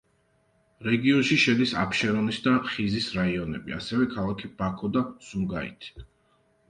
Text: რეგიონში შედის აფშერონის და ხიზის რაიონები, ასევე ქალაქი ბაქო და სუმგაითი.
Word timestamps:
რეგიონში 0.85 1.35
შედის 1.43 1.73
აფშერონის 1.81 2.39
და 2.47 2.55
ხიზის 2.69 3.09
რაიონები, 3.21 3.77
ასევე 3.81 4.09
ქალაქი 4.17 4.51
ბაქო 4.63 4.91
და 4.97 5.05
სუმგაითი. 5.29 6.07